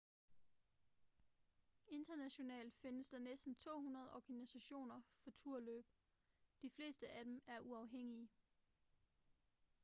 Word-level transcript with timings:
internationalt 1.87 2.75
findes 2.75 3.09
der 3.09 3.19
næsten 3.19 3.55
200 3.55 4.13
organisationer 4.15 5.01
for 5.23 5.31
turløb 5.31 5.85
de 6.61 6.69
fleste 6.69 7.09
af 7.09 7.25
dem 7.25 7.41
er 7.47 7.59
uafhængige 7.59 8.29